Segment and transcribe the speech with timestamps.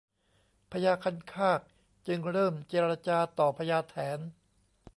[0.71, 1.59] พญาคันคาก
[2.07, 4.19] จึงเริ่มเจรจาต่อพญาแถน